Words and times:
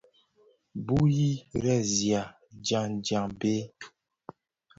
Bu 0.85 0.97
i 1.27 1.29
resihà 1.63 2.23
dyangdyag 2.63 3.29
béé. 3.39 3.61